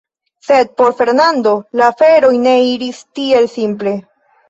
Sed 0.47 0.71
por 0.81 0.95
Fernando 1.01 1.53
la 1.83 1.87
aferoj 1.95 2.35
ne 2.49 2.57
iris 2.73 3.07
tiel 3.21 3.51
simple. 3.61 3.99